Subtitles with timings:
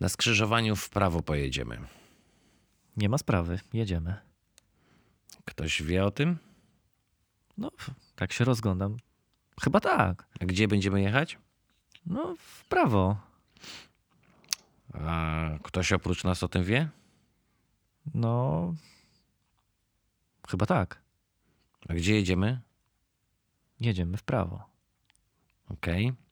[0.00, 1.80] Na skrzyżowaniu w prawo pojedziemy.
[2.96, 4.16] Nie ma sprawy, jedziemy.
[5.44, 6.38] Ktoś wie o tym?
[7.58, 7.70] No,
[8.16, 8.96] tak się rozglądam.
[9.60, 10.26] Chyba tak.
[10.40, 11.38] A gdzie będziemy jechać?
[12.06, 13.16] No, w prawo.
[14.92, 16.88] A ktoś oprócz nas o tym wie?
[18.14, 18.74] No,
[20.48, 21.02] chyba tak.
[21.88, 22.60] A gdzie jedziemy?
[23.80, 24.64] Jedziemy w prawo.
[25.68, 26.08] Okej.
[26.08, 26.23] Okay.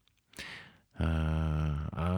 [1.92, 2.10] A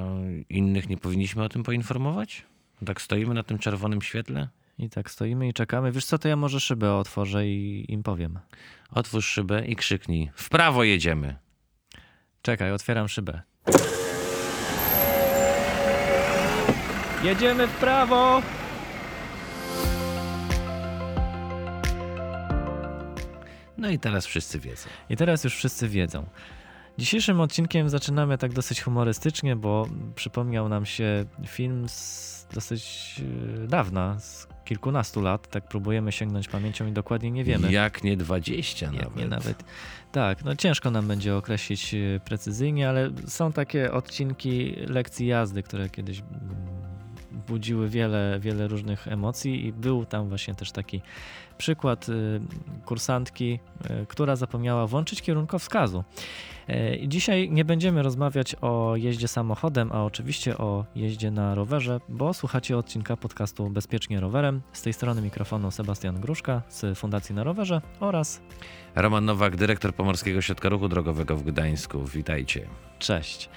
[0.49, 2.45] innych nie powinniśmy o tym poinformować?
[2.87, 4.49] Tak stoimy na tym czerwonym świetle?
[4.79, 5.93] I tak stoimy i czekamy.
[5.93, 8.39] Wiesz co, to ja może szybę otworzę i im powiem.
[8.91, 10.31] Otwórz szybę i krzyknij.
[10.35, 11.37] W prawo jedziemy.
[12.43, 13.43] Czekaj, otwieram szybę.
[17.25, 18.43] Jedziemy w prawo!
[23.79, 24.89] No i teraz wszyscy wiedzą.
[25.11, 26.27] I teraz już wszyscy wiedzą.
[26.99, 33.15] Dzisiejszym odcinkiem zaczynamy tak dosyć humorystycznie, bo przypomniał nam się film z dosyć
[33.65, 35.49] e, dawna, z kilkunastu lat.
[35.49, 37.73] Tak próbujemy sięgnąć pamięcią i dokładnie nie wiemy.
[37.73, 39.17] Jak nie 20 nie, nawet.
[39.17, 39.65] Nie nawet.
[40.13, 45.91] Tak, no ciężko nam będzie określić e, precyzyjnie, ale są takie odcinki lekcji jazdy, które
[45.91, 46.75] kiedyś mm,
[47.49, 51.03] budziły wiele, wiele różnych emocji i był tam właśnie też taki
[51.59, 52.41] przykład y,
[52.85, 53.59] kursantki,
[54.03, 56.05] y, która zapomniała włączyć kierunkowskazu.
[56.71, 62.35] Y, dzisiaj nie będziemy rozmawiać o jeździe samochodem, a oczywiście o jeździe na rowerze, bo
[62.35, 64.63] słuchacie odcinka podcastu Bezpiecznie Rowerem.
[64.73, 68.41] Z tej strony mikrofonu Sebastian Gruszka z Fundacji na Rowerze oraz
[68.95, 72.05] Roman Nowak, dyrektor Pomorskiego Ośrodka Ruchu Drogowego w Gdańsku.
[72.05, 72.67] Witajcie.
[72.99, 73.49] Cześć.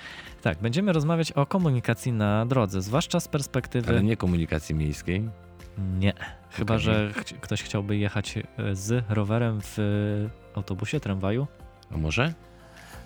[0.47, 3.89] Tak, będziemy rozmawiać o komunikacji na drodze, zwłaszcza z perspektywy.
[3.89, 5.29] Ale nie komunikacji miejskiej.
[5.99, 6.13] Nie.
[6.49, 6.83] Chyba, okay.
[6.83, 9.77] że ch ktoś chciałby jechać e, z rowerem w
[10.55, 11.47] autobusie, tramwaju.
[11.91, 12.33] A może?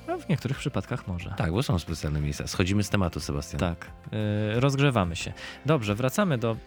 [0.07, 1.33] No, w niektórych przypadkach może.
[1.37, 2.47] Tak, bo są specjalne miejsca.
[2.47, 3.59] Schodzimy z tematu, Sebastian.
[3.59, 5.33] Tak, yy, rozgrzewamy się.
[5.65, 6.57] Dobrze, wracamy do,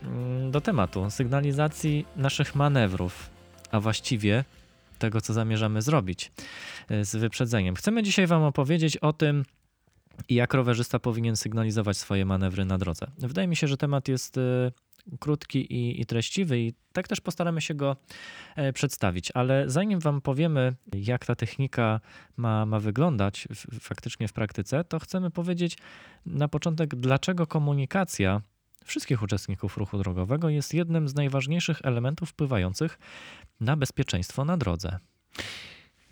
[0.44, 3.30] yy, do tematu sygnalizacji naszych manewrów,
[3.70, 4.44] a właściwie
[4.98, 6.32] tego, co zamierzamy zrobić
[7.02, 7.74] z wyprzedzeniem.
[7.74, 9.44] Chcemy dzisiaj Wam opowiedzieć o tym,
[10.28, 13.06] jak rowerzysta powinien sygnalizować swoje manewry na drodze.
[13.18, 14.38] Wydaje mi się, że temat jest
[15.20, 17.96] krótki i, i, treściwy, i tak też postaramy się go
[18.56, 19.30] e, przedstawić.
[19.34, 22.00] Ale zanim Wam powiemy, jak ta technika
[22.36, 25.78] ma, ma wyglądać w, faktycznie w praktyce, to chcemy powiedzieć
[26.26, 28.42] na początek, dlaczego komunikacja
[28.84, 32.98] wszystkich uczestników ruchu drogowego jest jednym z najważniejszych elementów wpływających
[33.60, 34.98] na bezpieczeństwo na drodze.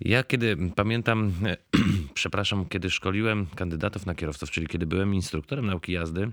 [0.05, 1.33] Ja kiedy pamiętam,
[2.15, 6.31] przepraszam, kiedy szkoliłem kandydatów na kierowców, czyli kiedy byłem instruktorem nauki jazdy,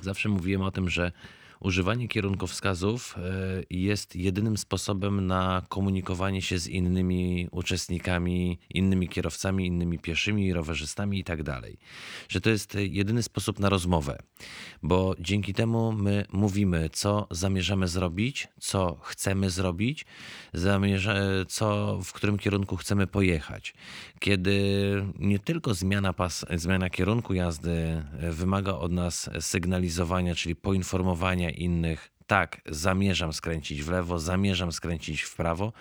[0.00, 1.12] zawsze mówiłem o tym, że
[1.60, 3.20] używanie kierunkowskazów e,
[3.70, 11.24] jest jedynym sposobem na komunikowanie się z innymi uczestnikami, innymi kierowcami, innymi pieszymi, rowerzystami i
[11.24, 11.40] tak.
[12.28, 14.18] Że to jest jedyny sposób na rozmowę,
[14.82, 20.06] bo dzięki temu my mówimy, co zamierzamy zrobić, co chcemy zrobić,
[21.48, 23.74] co, w którym kierunku chcemy pojechać.
[24.18, 24.54] Kiedy
[25.18, 32.60] nie tylko zmiana, pas, zmiana kierunku jazdy wymaga od nas sygnalizowania, czyli poinformowania innych, tak,
[32.66, 35.72] zamierzam skręcić w lewo, zamierzam skręcić w prawo.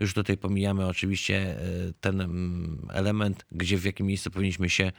[0.00, 1.56] Już tutaj pomijamy oczywiście e,
[2.00, 4.92] ten mm, element, gdzie w jakim miejscu powinniśmy się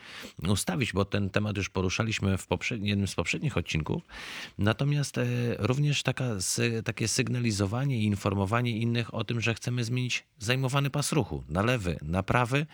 [0.48, 4.04] ustawić, bo ten temat już poruszaliśmy w jednym z poprzednich odcinków.
[4.58, 5.26] Natomiast e,
[5.58, 6.26] również taka,
[6.86, 11.98] takie sygnalizowanie i informowanie innych o tym, że chcemy zmienić zajmowany pas ruchu na lewy,
[12.02, 12.66] na prawy,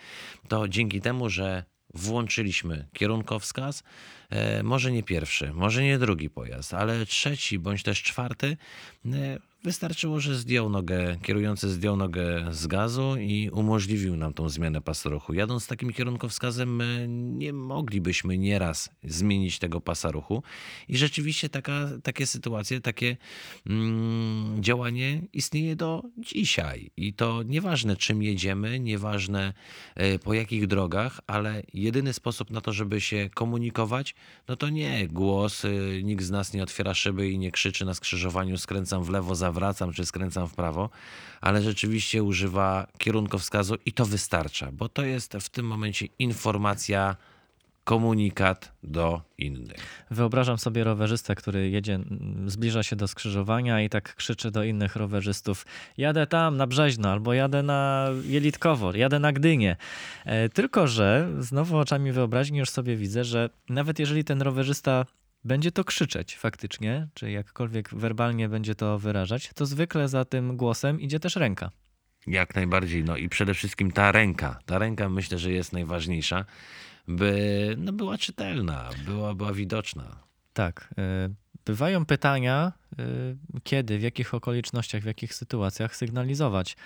[0.48, 3.82] to dzięki temu, że włączyliśmy kierunkowskaz,
[4.30, 8.56] e, może nie pierwszy, może nie drugi pojazd, ale trzeci bądź też czwarty.
[9.06, 14.80] E, Wystarczyło, że zdjął nogę, kierujący zdjął nogę z gazu i umożliwił nam tą zmianę
[14.80, 15.34] pasu ruchu.
[15.34, 16.82] Jadąc takim kierunkowskazem,
[17.38, 20.42] nie moglibyśmy nieraz zmienić tego pasa ruchu.
[20.88, 23.16] I rzeczywiście taka, takie sytuacje, takie
[23.66, 26.90] mm, działanie istnieje do dzisiaj.
[26.96, 29.52] I to nieważne, czym jedziemy, nieważne
[29.94, 34.14] e, po jakich drogach, ale jedyny sposób na to, żeby się komunikować,
[34.48, 35.62] no to nie głos,
[36.02, 39.53] nikt z nas nie otwiera szyby i nie krzyczy na skrzyżowaniu, skręcam w lewo, za
[39.54, 40.90] zawracam czy skręcam w prawo,
[41.40, 47.16] ale rzeczywiście używa kierunkowskazu i to wystarcza, bo to jest w tym momencie informacja
[47.84, 50.06] komunikat do innych.
[50.10, 51.98] Wyobrażam sobie rowerzystę, który jedzie,
[52.46, 55.66] zbliża się do skrzyżowania i tak krzyczy do innych rowerzystów:
[55.98, 59.76] Jadę tam na Brzeźno, albo jadę na Jelitkowo, jadę na Gdynię.
[60.24, 65.06] E, tylko, że znowu oczami wyobraźni już sobie widzę, że nawet jeżeli ten rowerzysta
[65.44, 71.00] będzie to krzyczeć faktycznie, czy jakkolwiek werbalnie będzie to wyrażać, to zwykle za tym głosem
[71.00, 71.70] idzie też ręka.
[72.26, 73.04] Jak najbardziej.
[73.04, 74.58] No i przede wszystkim ta ręka.
[74.66, 76.44] Ta ręka myślę, że jest najważniejsza,
[77.08, 80.16] by no, była czytelna, była, była widoczna.
[80.52, 80.94] Tak.
[81.30, 86.76] y, Bywają pytania, y, kiedy, w jakich okolicznościach, w jakich sytuacjach sygnalizować.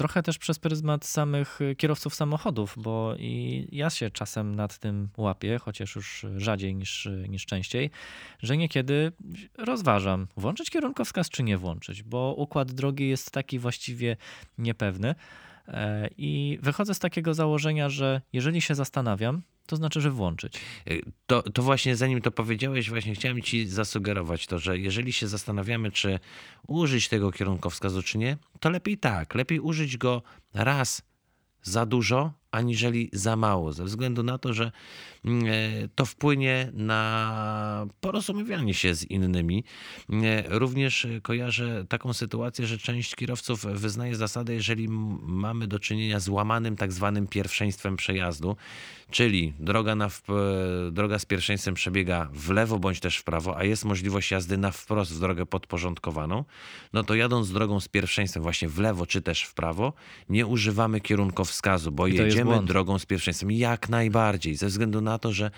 [0.00, 4.78] Y, Trochę też przez pryzmat samych y, kierowców samochodów, bo i ja się czasem nad
[4.78, 7.90] tym łapię, chociaż już rzadziej niż, niż częściej,
[8.42, 9.12] że niekiedy
[9.58, 14.16] rozważam, włączyć kierunkowskaz czy nie włączyć, bo układ drogi jest taki właściwie
[14.58, 15.14] niepewny.
[15.68, 20.54] E, I wychodzę z takiego założenia, że jeżeli się zastanawiam, to znaczy, że włączyć.
[20.90, 25.28] Y, To, to właśnie zanim to powiedziałeś, właśnie chciałem ci zasugerować to, że jeżeli się
[25.28, 26.18] zastanawiamy, czy
[26.66, 29.34] użyć tego kierunkowskazu, czy nie, to lepiej tak.
[29.34, 30.22] Lepiej użyć go
[30.54, 31.02] raz
[31.62, 34.72] za dużo, aniżeli za mało, ze względu na to, że
[35.24, 39.64] mm, e, to wpłynie na porozumiewanie się z innymi.
[40.12, 44.88] E, Również kojarzę taką sytuację, że część kierowców wyznaje zasadę, jeżeli
[45.22, 48.56] mamy do czynienia z łamanym tak zwanym pierwszeństwem przejazdu,
[49.10, 53.56] czyli droga, na w, e, droga z pierwszeństwem przebiega w lewo bądź też w prawo,
[53.56, 56.44] a jest możliwość jazdy na wprost w drogę podporządkowaną,
[56.92, 59.92] no to jadąc drogą z pierwszeństwem właśnie w lewo czy też w prawo,
[60.28, 62.68] nie używamy kierunkowskazu, bo I jedziemy błąd.
[62.68, 63.50] drogą z pierwszeństwem.
[63.50, 65.50] Jak najbardziej, ze względu na to, że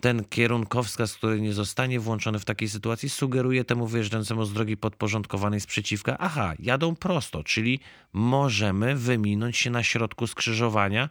[0.00, 5.60] ten kierunkowskaz, który nie zostanie włączony w takiej sytuacji, sugeruje temu wyjeżdżającemu z drogi podporządkowanej
[5.60, 7.80] sprzeciwka, aha, jadą prosto, czyli
[8.12, 11.08] możemy wyminąć się na środku skrzyżowania,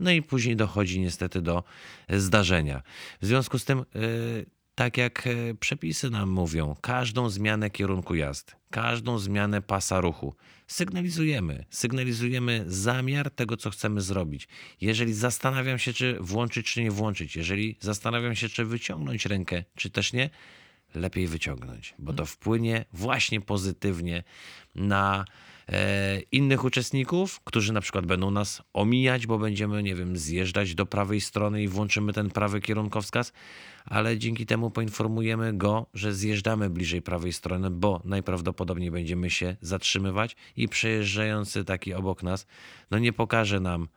[0.00, 1.64] no i później dochodzi niestety do
[2.08, 2.82] zdarzenia.
[3.22, 4.46] W związku z tym, yy,
[4.76, 10.34] tak jak e, przepisy nam mówią, każdą zmianę kierunku jazdy, każdą zmianę pasa ruchu
[10.66, 11.64] sygnalizujemy.
[11.70, 14.48] Sygnalizujemy zamiar tego, co chcemy zrobić.
[14.80, 19.90] Jeżeli zastanawiam się, czy włączyć, czy nie włączyć, jeżeli zastanawiam się, czy wyciągnąć rękę, czy
[19.90, 20.30] też nie,
[20.94, 24.24] lepiej wyciągnąć, bo to wpłynie właśnie pozytywnie
[24.74, 25.24] na
[26.32, 31.20] innych uczestników, którzy na przykład będą nas omijać, bo będziemy, nie wiem, zjeżdżać do prawej
[31.20, 33.32] strony i włączymy ten prawy kierunkowskaz,
[33.84, 40.36] ale dzięki temu poinformujemy go, że zjeżdżamy bliżej prawej strony, bo najprawdopodobniej będziemy się zatrzymywać
[40.56, 42.46] i przejeżdżający taki obok nas,
[42.90, 43.88] no nie pokaże nam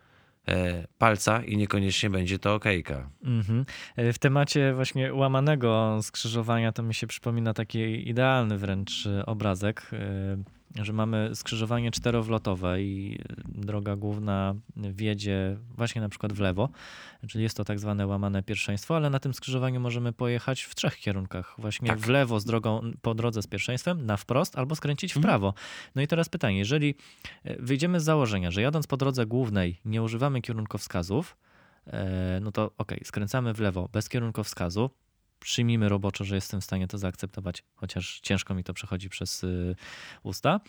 [0.48, 3.10] e, palca i niekoniecznie będzie to okejka.
[3.24, 3.66] Mhm.
[3.96, 9.90] E, W temacie właśnie łamanego skrzyżowania to mi się przypomina taki idealny wręcz e, obrazek,
[9.94, 16.70] e, że mamy skrzyżowanie czterowlotowe i droga główna wiedzie właśnie na przykład w lewo,
[17.28, 20.98] czyli jest to tak zwane łamane pierwszeństwo, ale na tym skrzyżowaniu możemy pojechać w trzech
[20.98, 21.56] kierunkach.
[21.58, 22.00] Właśnie Tak.
[22.00, 25.30] w lewo z drogą po drodze z pierwszeństwem, na wprost albo skręcić w Mhm.
[25.32, 25.54] prawo.
[25.96, 26.96] No i teraz pytanie, jeżeli
[27.44, 31.38] e, wyjdziemy z założenia, że jadąc po drodze głównej nie używamy kierunkowskazów,
[31.88, 34.90] E, no to okej, skręcamy w lewo bez kierunkowskazu.
[35.40, 39.76] Przyjmijmy roboczo, że jestem w stanie to zaakceptować, chociaż ciężko mi to przechodzi przez y,
[40.24, 40.60] usta.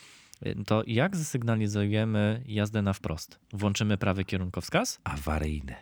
[0.47, 3.39] Y, To jak zasygnalizujemy jazdę na wprost?
[3.53, 5.01] Włączymy prawy kierunkowskaz?
[5.05, 5.77] Awaryjne.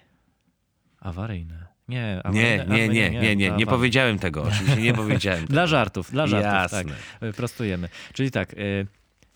[1.00, 1.66] Awaryjne.
[1.88, 6.26] Nie, Nie, nie, nie, nie, nie, nie, powiedziałem tego, oczywiście nie powiedziałem Dla żartów, dla
[6.26, 6.84] żartów, Jasne.
[7.20, 7.36] tak.
[7.36, 7.88] Prostujemy.
[8.12, 8.86] Czyli tak, y,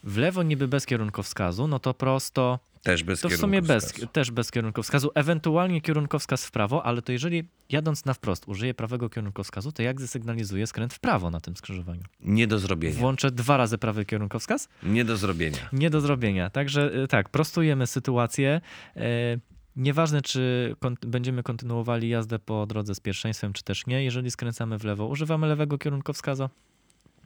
[0.05, 4.31] w lewo niby bez kierunkowskazu, no to prosto Też bez To w sumie bez, też
[4.31, 9.73] bez kierunkowskazu, ewentualnie kierunkowskaz w prawo, ale to jeżeli jadąc na wprost użyję prawego kierunkowskazu,
[9.73, 12.02] to jak zasygnalizuję skręt w prawo na tym skrzyżowaniu?
[12.20, 12.96] Nie do zrobienia.
[12.99, 14.69] Włączę dwa razy prawy kierunkowskaz?
[14.82, 15.58] Nie do zrobienia.
[15.73, 16.50] Nie do zrobienia.
[16.50, 18.61] Także y, tak, prostujemy sytuację.
[18.96, 19.38] E,
[19.76, 24.05] Nieważne, czy kon- będziemy kontynuowali jazdę po drodze z pierwszeństwem, czy też nie.
[24.05, 26.48] Jeżeli skręcamy w lewo, używamy lewego kierunkowskazu.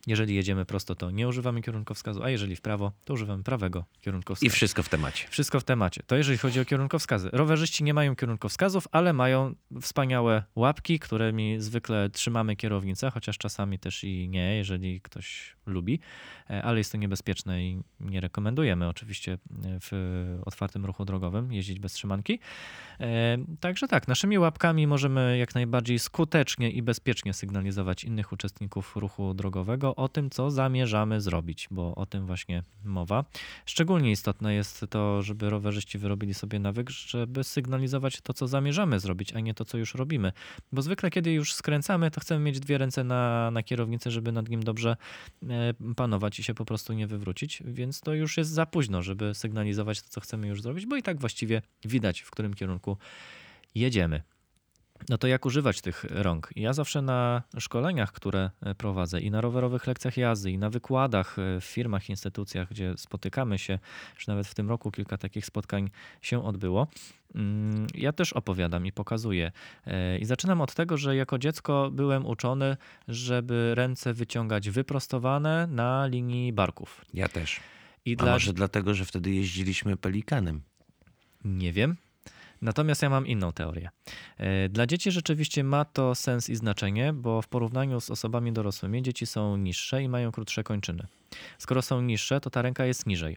[0.07, 4.47] Jeżeli jedziemy prosto, to nie używamy kierunkowskazu, a jeżeli w prawo, to używamy prawego kierunkowskazu.
[4.47, 5.29] I wszystko w temacie.
[5.31, 6.03] Wszystko w temacie.
[6.07, 7.31] To jeżeli chodzi o kierunkowskazy.
[7.33, 14.05] Rowerzyści nie mają kierunkowskazów, ale mają wspaniałe łapki, którymi zwykle trzymamy kierownicę, chociaż czasami też
[14.05, 16.01] i nie, jeżeli ktoś lubi,
[16.51, 19.39] E, ale jest to niebezpieczne i nie rekomendujemy oczywiście e,
[19.81, 19.93] w
[20.47, 22.41] otwartym ruchu drogowym jeździć bez trzymanki.
[23.01, 29.35] E, Także tak, naszymi łapkami możemy jak najbardziej skutecznie i bezpiecznie sygnalizować innych uczestników ruchu
[29.35, 33.25] drogowego o tym, co zamierzamy zrobić, bo o tym właśnie mowa.
[33.67, 39.33] Szczególnie istotne jest to, żeby rowerzyści wyrobili sobie nawyk, żeby sygnalizować to, co zamierzamy zrobić,
[39.33, 40.33] a nie to, co już robimy.
[40.73, 44.49] Bo zwykle, kiedy już skręcamy, to chcemy mieć dwie ręce na, na kierownicy, żeby nad
[44.49, 44.97] nim dobrze
[45.43, 49.35] e, panować i się po prostu nie wywrócić, więc to już jest za późno, żeby
[49.35, 52.97] sygnalizować to, co chcemy już zrobić, bo i tak właściwie widać, w którym kierunku
[53.75, 54.23] jedziemy.
[55.09, 56.51] No to jak używać tych rąk?
[56.57, 61.39] Ja zawsze na szkoleniach, które e, prowadzę i na rowerowych lekcjach jazdy, i na wykładach
[61.39, 63.79] e, w firmach, instytucjach, gdzie spotykamy się,
[64.15, 65.91] już nawet w tym roku kilka takich spotkań
[66.23, 66.87] się odbyło,
[67.35, 69.53] mm, ja też opowiadam i pokazuję.
[69.87, 72.77] E, I zaczynam od tego, że jako dziecko byłem uczony,
[73.09, 77.05] żeby ręce wyciągać wyprostowane na linii barków.
[77.15, 77.61] Ja też.
[78.05, 78.33] I A dla...
[78.33, 80.61] może dlatego, że wtedy jeździliśmy pelikanem.
[81.45, 81.97] Nie wiem.
[82.67, 83.89] Natomiast ja mam inną teorię.
[84.39, 89.03] E, Dla dzieci rzeczywiście ma to sens i znaczenie, bo w porównaniu z osobami dorosłymi
[89.03, 91.07] dzieci są niższe i mają krótsze kończyny.
[91.59, 93.37] Skoro są niższe, to ta ręka jest niżej,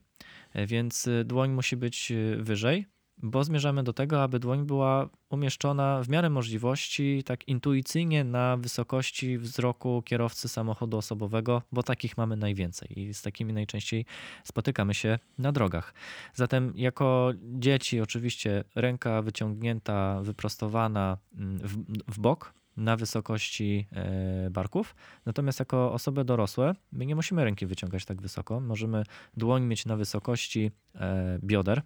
[0.54, 2.86] E, więc y, dłoń musi być wyżej,
[3.24, 9.38] bo zmierzamy do tego, aby dłoń była umieszczona w miarę możliwości tak intuicyjnie na wysokości
[9.38, 14.06] wzroku kierowcy samochodu osobowego, bo takich mamy najwięcej i z takimi najczęściej
[14.44, 15.94] spotykamy się na drogach.
[16.34, 24.96] Zatem jako dzieci oczywiście ręka wyciągnięta, wyprostowana mm, w, w bok na wysokości e, barków.
[25.26, 28.60] Natomiast jako osoby dorosłe my nie musimy ręki wyciągać tak wysoko.
[28.60, 29.04] Możemy
[29.38, 31.82] dłoń mieć na wysokości e, bioder,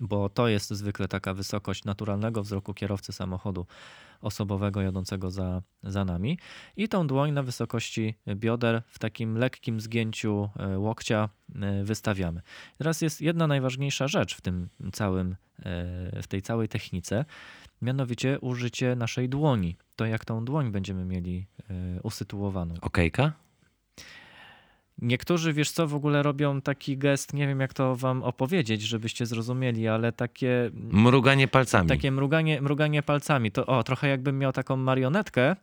[0.00, 3.66] bo to jest zwykle taka wysokość naturalnego wzroku kierowcy samochodu
[4.20, 6.38] osobowego jadącego za, za nami.
[6.76, 12.42] I tą dłoń na wysokości bioder w takim lekkim zgięciu e, łokcia e, wystawiamy.
[12.78, 17.24] Teraz jest jedna najważniejsza rzecz w tym całym, e, w tej całej technice,
[17.82, 19.76] mianowicie użycie naszej dłoni.
[19.96, 21.46] To jak tą dłoń będziemy mieli
[22.02, 22.74] usytuowaną.
[22.80, 23.32] Okejka?
[25.02, 29.26] Niektórzy, wiesz co, w ogóle robią taki gest, nie wiem jak to wam opowiedzieć, żebyście
[29.26, 31.88] zrozumieli, ale takie Mruganie palcami.
[31.88, 33.52] takie mruganie, mruganie palcami.
[33.52, 35.56] To o, trochę jakbym miał taką marionetkę e,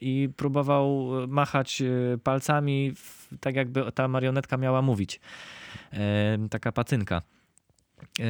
[0.00, 2.92] i próbował machać e, palcami,
[3.40, 5.20] tak jakby ta marionetka miała mówić.
[5.92, 7.22] E, taka pacynka.
[8.20, 8.24] E,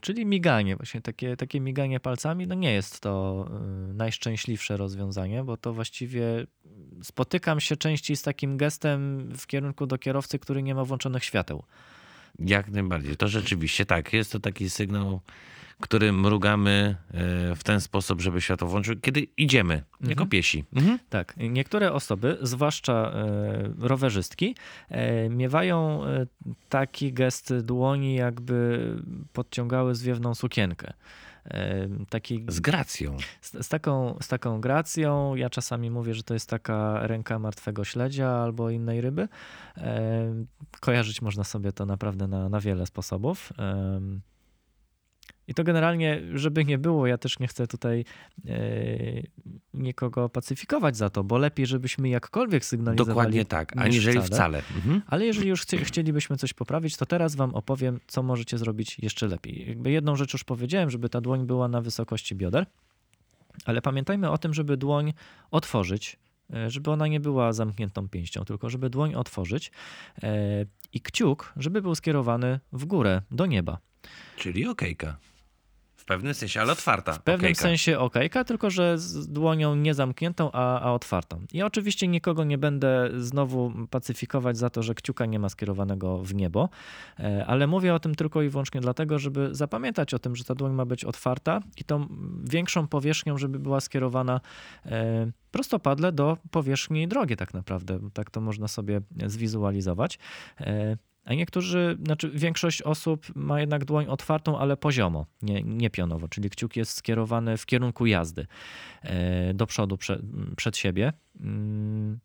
[0.00, 3.46] czyli miganie, właśnie takie, takie miganie palcami, no nie jest to
[3.94, 6.46] najszczęśliwsze rozwiązanie, bo to właściwie
[7.02, 11.62] spotykam się częściej z takim gestem w kierunku do kierowcy, który nie ma włączonych świateł.
[12.38, 13.16] Jak najbardziej.
[13.16, 14.12] To rzeczywiście tak.
[14.12, 15.20] Jest to taki sygnał,
[15.80, 20.64] który mrugamy e, w ten sposób, żeby światło włączył, kiedy idziemy, jako piesi.
[20.72, 20.98] Mhm.
[21.10, 24.54] Tak, niektóre osoby, zwłaszcza e, rowerzystki,
[24.88, 26.02] e, miewają
[26.68, 28.80] taki gest dłoni, jakby
[29.32, 30.92] podciągały zwiewną sukienkę.
[32.08, 33.16] Taki, Z gracją.
[33.40, 37.84] z, z, taką, z taką gracją, ja czasami mówię, że to jest taka ręka martwego
[37.84, 39.28] śledzia albo innej ryby.
[40.80, 43.52] Kojarzyć można sobie to naprawdę na, na wiele sposobów.
[45.50, 48.04] I to generalnie, żeby nie było, ja też nie chcę tutaj
[48.48, 48.54] e,
[49.74, 53.08] nikogo pacyfikować za to, bo lepiej, żebyśmy jakkolwiek sygnalizowali.
[53.08, 54.62] Dokładnie tak, niż aniżeli wcale.
[54.76, 55.02] Mhm.
[55.06, 59.26] Ale jeżeli już chcie, chcielibyśmy coś poprawić, to teraz wam opowiem, co możecie zrobić jeszcze
[59.26, 59.68] lepiej.
[59.68, 62.66] Jakby jedną rzecz już powiedziałem, żeby ta dłoń była na wysokości bioder,
[63.64, 65.12] ale pamiętajmy o tym, żeby dłoń
[65.50, 66.18] otworzyć,
[66.54, 69.70] e, żeby ona nie była zamkniętą pięścią, tylko żeby dłoń otworzyć
[70.22, 73.78] e, i kciuk, żeby był skierowany w górę, do nieba.
[74.36, 75.16] Czyli okejka.
[76.10, 77.12] W pewnym sensie, ale otwarta.
[77.12, 77.62] W pewnym okejka.
[77.62, 81.40] sensie okejka, tylko że z dłonią nie zamkniętą, a, a otwartą.
[81.52, 86.34] Ja oczywiście nikogo nie będę znowu pacyfikować za to, że kciuka nie ma skierowanego w
[86.34, 86.68] niebo,
[87.18, 90.54] e, ale mówię o tym tylko i wyłącznie dlatego, żeby zapamiętać o tym, że ta
[90.54, 92.06] dłoń ma być otwarta i tą
[92.44, 94.40] większą powierzchnią, żeby była skierowana
[94.86, 97.98] e, prostopadle do powierzchni drogi tak naprawdę.
[98.14, 100.18] Tak to można sobie zwizualizować.
[101.24, 106.50] A niektórzy, znaczy większość osób ma jednak dłoń otwartą, ale poziomo, nie, nie pionowo, czyli
[106.50, 108.46] kciuk jest skierowany w kierunku jazdy
[109.02, 110.20] e, do przodu, prze,
[110.56, 111.12] przed siebie.
[111.40, 112.18] Mm.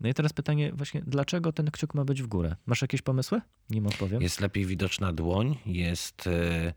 [0.00, 2.56] No i teraz pytanie właśnie, dlaczego ten kciuk ma być w górę?
[2.66, 3.40] Masz jakieś pomysły?
[3.70, 4.22] Nim odpowiem.
[4.22, 6.26] Jest lepiej widoczna dłoń, jest...
[6.26, 6.72] e,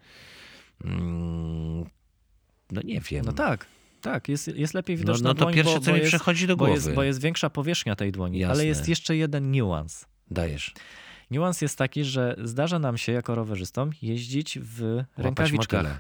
[0.84, 1.86] mm,
[2.72, 3.26] No nie wiem.
[3.26, 3.66] No tak,
[4.02, 6.12] tak, jest, jest lepiej No, widoczna no to dłoń, pierwsze, bo, co bo mi jest,
[6.12, 6.74] przychodzi do bo, głowy.
[6.74, 8.66] jest, bo jest większa powierzchnia tej dłoni, ale Jasne.
[8.66, 10.06] jest jeszcze jeden niuans.
[10.32, 10.74] Dajesz.
[11.32, 14.82] Niuans jest taki, że zdarza nam się jako rowerzystom jeździć w
[15.18, 15.84] Łapać rękawiczkach.
[15.84, 16.00] motyle.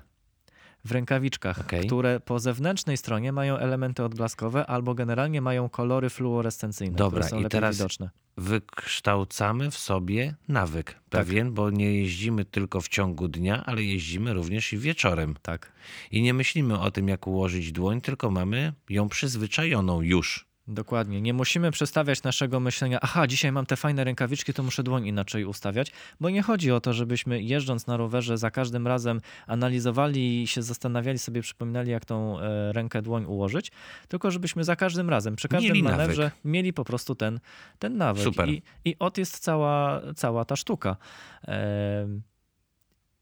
[0.85, 1.87] W rękawiczkach, Okej.
[1.87, 7.45] które po zewnętrznej stronie mają elementy odblaskowe albo generalnie mają kolory fluorescencyjne, Dobra, które są
[7.45, 8.09] i teraz- widoczne.
[8.37, 11.01] Wykształcamy w sobie nawyk Tak.
[11.09, 15.35] pewien, bo nie jeździmy tylko w ciągu dnia, ale jeździmy również i wieczorem.
[15.41, 15.71] Tak,
[16.11, 20.46] I nie myślimy o tym, jak ułożyć dłoń, tylko mamy ją przyzwyczajoną już.
[20.67, 21.21] Dokładnie.
[21.21, 25.45] Nie musimy przestawiać naszego myślenia, aha, dzisiaj mam te fajne rękawiczki, to muszę dłoń inaczej
[25.45, 30.47] ustawiać, bo nie chodzi o to, żebyśmy jeżdżąc na rowerze za każdym razem analizowali i
[30.47, 33.71] się zastanawiali sobie, przypominali, jak tą e, rękę dłoń ułożyć,
[34.07, 35.97] tylko żebyśmy za każdym razem, przy każdym Mieli nawyk.
[35.97, 37.39] manewrze mieli po prostu ten,
[37.79, 38.23] ten nawyk.
[38.23, 38.49] Super.
[38.49, 40.97] I, I od jest cała, cała ta sztuka.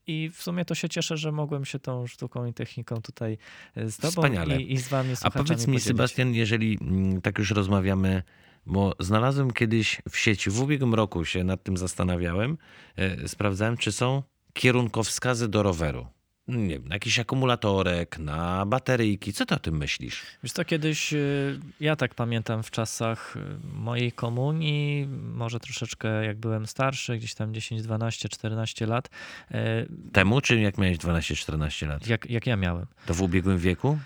[0.08, 3.38] I w sumie to się cieszę, że mogłem się tą sztuką i techniką tutaj
[3.76, 4.62] e, z tobą Wspaniale.
[4.62, 5.84] i, i z wami A powiedz mi, podzielić.
[5.84, 8.24] Sebastian, jeżeli mm, tak już rozmawiamy,
[8.66, 12.58] bo znalazłem kiedyś w sieci, w ubiegłym roku się nad tym zastanawiałem,
[12.96, 16.08] e, sprawdzałem, czy są kierunkowskazy do roweru.
[16.48, 19.34] Nie wiem, na jakiś akumulatorek, na bateryjki.
[19.34, 20.22] Co ty o tym myślisz?
[20.44, 23.40] Wiesz co, kiedyś y, ja tak pamiętam w czasach y,
[23.74, 29.10] mojej komunii, może troszeczkę jak byłem starszy, gdzieś tam 10, 12, 14 lat.
[29.52, 29.56] y,
[30.14, 32.08] Temu, czy jak miałeś 12-14 lat?
[32.08, 32.86] Jak, jak ja miałem.
[33.06, 33.98] To w ubiegłym wieku?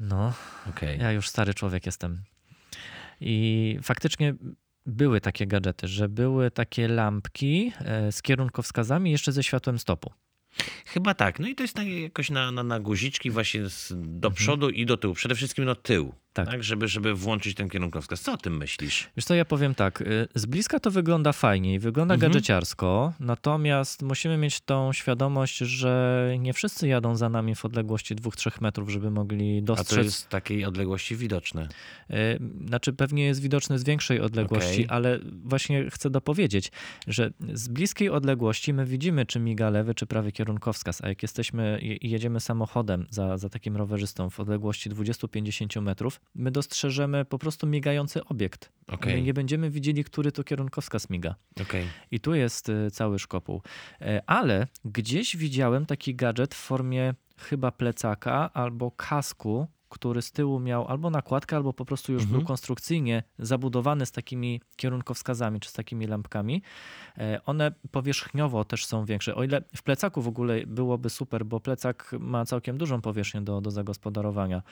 [0.00, 0.32] No,
[0.70, 0.98] Okej.
[0.98, 2.22] ja już stary człowiek jestem.
[3.20, 4.34] I faktycznie
[4.86, 7.72] były takie gadżety, że były takie lampki
[8.10, 10.12] z kierunkowskazami jeszcze ze światłem stopu.
[10.86, 11.38] Chyba tak.
[11.38, 14.34] No i to jest tak jakoś na, na, na guziczki właśnie z, do Mhm.
[14.34, 15.14] przodu i do tyłu.
[15.14, 16.14] Przede wszystkim do tyłu.
[16.44, 16.48] Tak.
[16.50, 16.64] Tak.
[16.64, 18.20] żeby, żeby włączyć ten kierunkowskaz.
[18.20, 19.08] Co o tym myślisz?
[19.16, 22.32] Wiesz co, ja powiem tak, y, z bliska to wygląda fajnie i wygląda Mhm.
[22.32, 28.60] gadżeciarsko, natomiast musimy mieć tą świadomość, że nie wszyscy jadą za nami w odległości 2-3
[28.62, 30.04] metrów, żeby mogli A to dostrzec.
[30.04, 31.68] jest z takiej odległości widoczne.
[32.10, 32.14] Y,
[32.68, 34.86] Znaczy pewnie jest widoczny z większej odległości, Okej.
[34.88, 36.72] ale właśnie chcę dopowiedzieć,
[37.06, 41.78] że z bliskiej odległości my widzimy, czy miga lewy, czy prawy kierunkowskaz, a jak jesteśmy
[41.82, 47.66] i jedziemy samochodem za, za takim rowerzystą w odległości 20-50 metrów, my dostrzeżemy po prostu
[47.66, 48.72] migający obiekt.
[48.86, 49.14] Okej.
[49.14, 51.34] My nie będziemy widzieli, który to kierunkowskaz miga.
[51.62, 51.86] Okej.
[52.10, 53.62] I tu jest y, cały szkopuł.
[54.00, 60.60] E, Ale gdzieś widziałem taki gadżet w formie chyba plecaka albo kasku, który z tyłu
[60.60, 62.38] miał albo nakładkę, albo po prostu już Mhm.
[62.40, 66.62] był konstrukcyjnie zabudowany z takimi kierunkowskazami czy z takimi lampkami.
[67.18, 69.34] E, One powierzchniowo też są większe.
[69.34, 73.60] O ile w plecaku w ogóle byłoby super, bo plecak ma całkiem dużą powierzchnię do,
[73.60, 74.62] do zagospodarowania.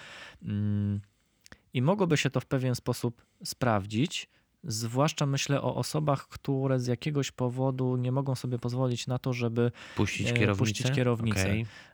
[1.76, 4.28] I mogłoby się to w pewien sposób sprawdzić.
[4.68, 9.72] Zwłaszcza myślę o osobach, które z jakiegoś powodu nie mogą sobie pozwolić na to, żeby
[9.96, 10.58] Puścić kierownicę?
[10.58, 11.48] puścić kierownicę.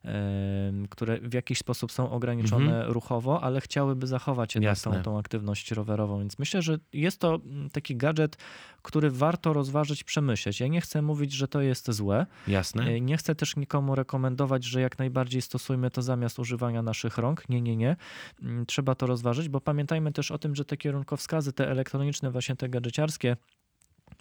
[0.04, 5.70] Em, które w jakiś sposób są ograniczone ruchowo, ale chciałyby zachować jednak tą, tą aktywność
[5.70, 6.18] rowerową.
[6.18, 8.36] Więc myślę, że jest to mm, taki gadżet,
[8.82, 10.60] który warto rozważyć, przemyśleć.
[10.60, 12.26] Ja nie chcę mówić, że to jest złe.
[12.48, 12.84] Jasne.
[12.84, 17.48] E, Nie chcę też nikomu rekomendować, że jak najbardziej stosujmy to zamiast używania naszych rąk.
[17.48, 17.96] Nie, nie, nie.
[18.42, 22.56] Mm, Trzeba to rozważyć, bo pamiętajmy też o tym, że te kierunkowskazy, te elektroniczne, właśnie
[22.62, 23.36] te gadżeciarskie,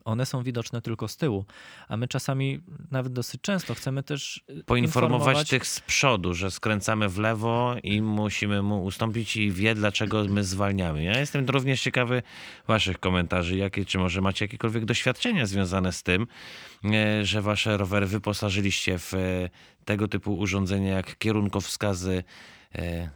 [0.05, 1.45] one są widoczne tylko z tyłu,
[1.87, 2.59] a my czasami
[2.91, 7.75] nawet dosyć często chcemy też y, Poinformować informować- tych z przodu, że skręcamy w lewo
[7.83, 11.03] i musimy mu ustąpić i wie, dlaczego my zwalniamy.
[11.03, 12.23] Ja jestem również ciekawy
[12.67, 16.27] waszych komentarzy, jakie, czy może macie jakiekolwiek doświadczenia związane z tym,
[16.85, 19.49] e, że wasze rowery wyposażyliście w e,
[19.85, 22.23] tego typu urządzenia jak kierunkowskazy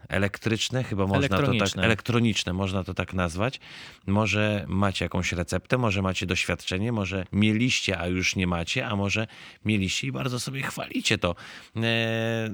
[0.10, 2.54] elektryczne, chyba można to tak, Elektroniczne.
[2.54, 3.60] można to tak nazwać.
[4.08, 9.28] Może macie jakąś receptę, może macie doświadczenie, może mieliście, a już nie macie, a może
[9.66, 11.36] mieliście i bardzo sobie chwalicie to.
[11.76, 12.50] E,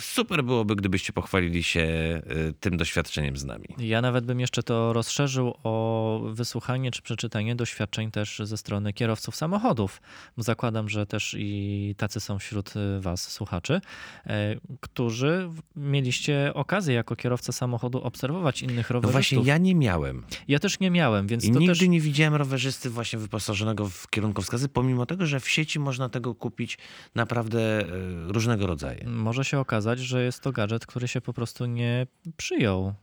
[0.00, 2.22] super byłoby, gdybyście pochwalili się e,
[2.60, 3.66] tym doświadczeniem z nami.
[3.78, 9.36] Ja nawet bym jeszcze to rozszerzył o wysłuchanie czy przeczytanie doświadczeń też ze strony kierowców
[9.36, 10.02] samochodów.
[10.36, 13.80] Zakładam, że też i tacy są wśród Was, słuchaczy,
[14.26, 19.12] e, którzy mieliście okazję jako kierowca samochodu obserwować innych No rowerzystów.
[19.38, 20.22] właśnie, ja nie miałem.
[20.48, 21.80] Ja też nie miałem, więc I nigdy też...
[21.88, 26.78] nie widziałem rowerzysty właśnie wyposażonego w kierunkowskazy, pomimo tego, że w sieci można tego kupić
[27.14, 27.86] naprawdę e,
[28.32, 29.10] różnego rodzaju.
[29.10, 32.94] Może się okazać, że jest to gadżet, który się po prostu nie przyjął.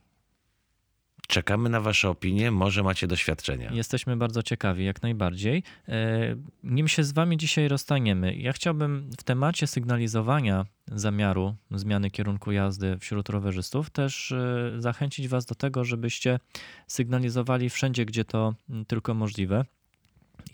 [1.30, 3.70] Czekamy na wasze opinie, może macie doświadczenia.
[3.72, 5.62] Jesteśmy bardzo ciekawi, jak najbardziej.
[5.88, 12.52] E, Nim się z Wami dzisiaj rozstaniemy, ja chciałbym w temacie sygnalizowania zamiaru zmiany kierunku
[12.52, 16.38] jazdy wśród rowerzystów też e, zachęcić Was do tego, żebyście
[16.86, 18.54] sygnalizowali wszędzie, gdzie to
[18.86, 19.64] tylko możliwe.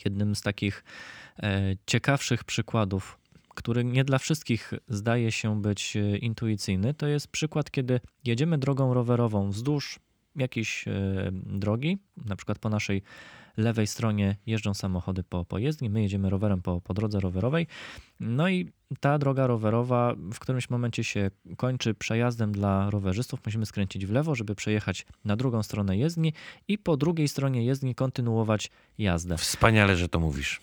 [0.04, 0.84] Jednym z takich
[1.42, 8.00] e, ciekawszych przykładów, który nie dla wszystkich zdaje się być intuicyjny, to jest przykład, kiedy
[8.24, 10.00] jedziemy drogą rowerową wzdłuż
[10.36, 10.92] jakiejś e,
[11.32, 13.02] drogi, na przykład po naszej
[13.56, 17.66] lewej stronie jeżdżą samochody po, po jezdni, my jedziemy rowerem po, po drodze rowerowej.
[18.20, 18.70] No i
[19.00, 23.40] ta droga rowerowa w którymś momencie się kończy przejazdem dla rowerzystów.
[23.46, 26.32] Musimy skręcić w lewo, żeby przejechać na drugą stronę jezdni
[26.68, 29.36] i po drugiej stronie jezdni kontynuować jazdę.
[29.36, 30.60] Wspaniale, że to mówisz.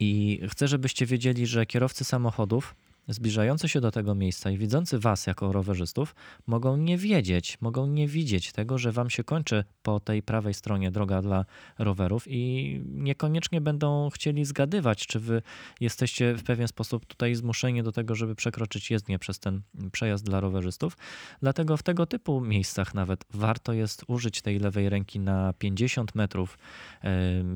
[0.00, 2.74] I chcę, żebyście wiedzieli, że kierowcy samochodów
[3.08, 6.14] zbliżający się do tego miejsca i widzący was jako rowerzystów
[6.46, 10.90] mogą nie wiedzieć, mogą nie widzieć tego, że wam się kończy po tej prawej stronie
[10.90, 11.44] droga dla
[11.78, 15.42] rowerów i niekoniecznie będą chcieli zgadywać, czy wy
[15.80, 20.40] jesteście w pewien sposób tutaj zmuszeni do tego, żeby przekroczyć jezdnię przez ten przejazd dla
[20.40, 20.96] rowerzystów.
[21.42, 26.58] Dlatego w tego typu miejscach nawet warto jest użyć tej lewej ręki na 50 metrów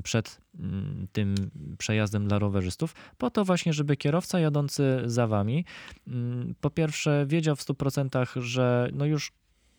[0.03, 1.35] przed mm, tym
[1.83, 5.65] przejazdem dla rowerzystów, po to właśnie, żeby kierowca jadący za wami,
[6.09, 9.33] mm, po pierwsze wiedział w 100%, że no już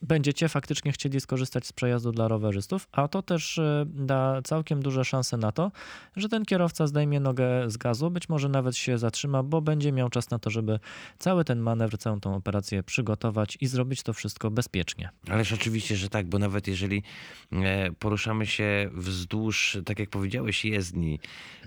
[0.03, 5.05] będziecie faktycznie chcieli skorzystać z przejazdu dla rowerzystów, a to też e, da całkiem duże
[5.05, 5.71] szanse na to,
[6.15, 10.09] że ten kierowca zdejmie nogę z gazu, być może nawet się zatrzyma, bo będzie miał
[10.09, 10.79] czas na to, żeby
[11.19, 15.09] cały ten manewr, całą tą operację przygotować i zrobić to wszystko bezpiecznie.
[15.29, 17.03] Ależ oczywiście, że tak, bo nawet jeżeli
[17.51, 21.19] e, poruszamy się wzdłuż, tak jak powiedziałeś, jezdni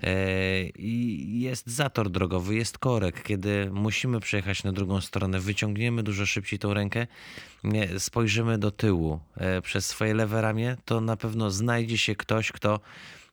[0.02, 6.26] e, i jest zator drogowy, jest korek, kiedy musimy przejechać na drugą stronę, wyciągniemy dużo
[6.26, 7.06] szybciej tą rękę,
[7.98, 8.25] spojrzymy
[8.58, 12.80] do tyłu e, przez swoje lewe ramię, to na pewno znajdzie się ktoś, kto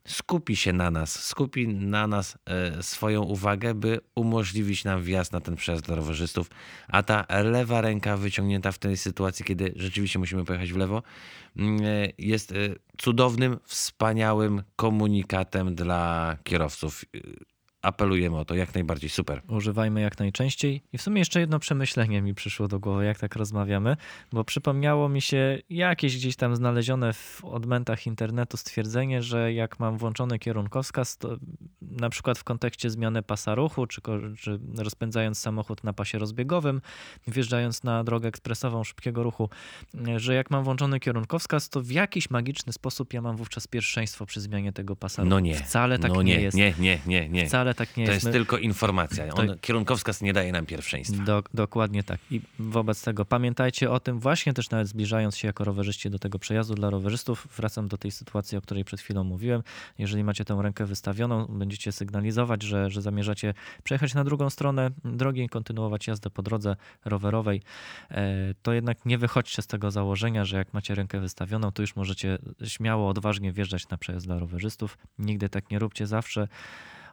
[0.07, 5.41] skupi się na nas, skupi na nas e, swoją uwagę, by umożliwić nam wjazd na
[5.41, 6.49] ten przejazd dla rowerzystów,
[6.87, 11.03] a ta lewa ręka wyciągnięta w tej sytuacji, kiedy rzeczywiście musimy pojechać w lewo,
[11.57, 12.53] mm, e, jest
[12.97, 17.05] cudownym, wspaniałym komunikatem dla kierowców
[17.83, 19.09] apelujemy o to jak najbardziej.
[19.09, 19.41] Super.
[19.47, 20.81] Używajmy jak najczęściej.
[20.93, 23.97] I w sumie jeszcze jedno przemyślenie mi przyszło do głowy, jak tak rozmawiamy,
[24.31, 29.97] bo przypomniało mi się jakieś gdzieś tam znalezione w odmętach internetu stwierdzenie, że jak mam
[29.97, 31.37] włączony kierunkowskaz, to
[31.81, 34.01] na przykład w kontekście zmiany pasa ruchu, czy,
[34.39, 36.81] czy rozpędzając samochód na pasie rozbiegowym,
[37.27, 39.49] wjeżdżając na drogę ekspresową szybkiego ruchu,
[40.17, 44.41] że jak mam włączony kierunkowskaz, to w jakiś magiczny sposób ja mam wówczas pierwszeństwo przy
[44.41, 45.29] zmianie tego pasa ruchu.
[45.29, 45.55] No nie.
[45.55, 46.57] Wcale tak no nie, nie jest.
[46.57, 47.45] Nie, nie, nie, nie.
[47.45, 48.25] Wcale tak nie to jest.
[48.25, 49.33] jest tylko informacja.
[49.33, 49.55] On, to...
[49.55, 51.23] Kierunkowskaz nie daje nam pierwszeństwa.
[51.23, 52.19] Do, dokładnie tak.
[52.31, 56.39] I wobec tego pamiętajcie o tym, właśnie też nawet zbliżając się jako rowerzyści do tego
[56.39, 59.63] przejazdu dla rowerzystów, wracam do tej sytuacji, o której przed chwilą mówiłem.
[59.97, 65.43] Jeżeli macie tę rękę wystawioną, będziecie sygnalizować, że, że zamierzacie przejechać na drugą stronę drogi
[65.43, 67.61] i kontynuować jazdę po drodze rowerowej,
[68.11, 71.95] e, to jednak nie wychodźcie z tego założenia, że jak macie rękę wystawioną, to już
[71.95, 74.97] możecie śmiało, odważnie wjeżdżać na przejazd dla rowerzystów.
[75.19, 76.47] Nigdy tak nie róbcie zawsze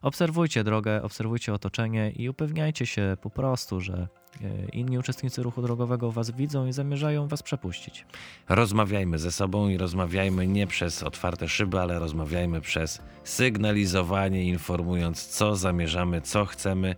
[0.02, 4.08] obserwujcie drogę, obserwujcie otoczenie i upewniajcie się po prostu, że
[4.42, 8.06] e, inni uczestnicy ruchu drogowego was widzą i zamierzają was przepuścić.
[8.48, 15.56] Rozmawiajmy ze sobą i rozmawiajmy nie przez otwarte szyby, ale rozmawiajmy przez sygnalizowanie, informując, co
[15.56, 16.96] zamierzamy, co chcemy.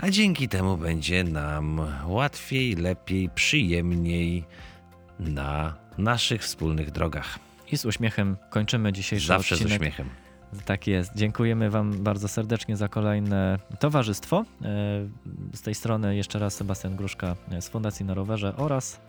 [0.00, 4.44] A dzięki temu będzie nam łatwiej, lepiej, przyjemniej
[5.18, 7.38] na naszych wspólnych drogach.
[7.72, 9.72] I z uśmiechem kończymy dzisiejszy Zawsze odcinek.
[9.72, 10.25] z uśmiechem.
[10.64, 11.12] Tak jest.
[11.14, 14.36] Dziękujemy Wam bardzo serdecznie za kolejne towarzystwo.
[14.38, 14.44] E,
[15.54, 19.00] z tej strony jeszcze raz Sebastian Gruszka z Fundacji na Rowerze oraz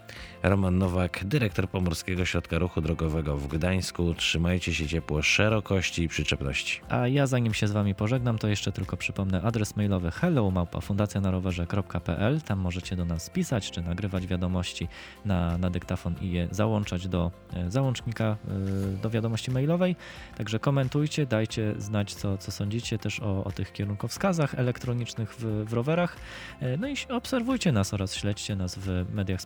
[0.44, 4.14] Roman Nowak, dyrektor Pomorskiego Środka Ruchu Drogowego w Gdańsku.
[4.14, 6.82] Trzymajcie się ciepło, szerokości i przyczepności.
[6.90, 12.42] A ja zanim się z Wami pożegnam, to jeszcze tylko przypomnę adres mailowy hello fundacjanarowerze.pl.
[12.42, 14.88] Tam możecie do nas pisać czy nagrywać wiadomości
[15.26, 19.96] na, na dyktafon i je załączać do e, załącznika e, do wiadomości mailowej.
[20.38, 25.74] Także komentujcie, dajcie znać, co, co sądzicie też o, o tych kierunkowskazach elektronicznych w, w
[25.74, 26.18] rowerach.
[26.60, 29.42] E, no i obserwujcie nas oraz śledźcie nas w mediach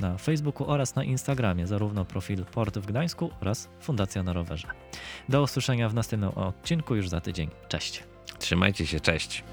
[0.00, 4.68] na Facebooku oraz na Instagramie, zarówno profil Port w Gdańsku oraz Fundacja na Rowerze.
[5.28, 7.50] Do usłyszenia w następnym odcinku już za tydzień.
[7.68, 8.04] Cześć.
[8.38, 9.44] Trzymajcie się, cześć.